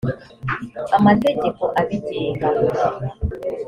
[0.97, 2.47] amategeko abigenga.